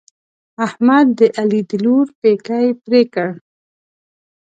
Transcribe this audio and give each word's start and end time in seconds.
احمد 0.65 1.07
د 1.19 1.21
علي 1.37 1.61
د 1.69 1.71
لور 1.83 2.05
پېکی 2.21 2.67
پرې 2.83 3.01
کړ. 3.13 3.29